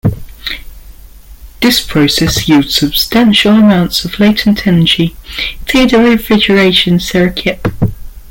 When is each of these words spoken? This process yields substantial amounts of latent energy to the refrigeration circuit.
This 1.61 1.79
process 1.85 2.47
yields 2.49 2.73
substantial 2.75 3.53
amounts 3.53 4.03
of 4.03 4.17
latent 4.19 4.65
energy 4.65 5.15
to 5.67 5.85
the 5.85 5.99
refrigeration 5.99 6.99
circuit. 6.99 7.63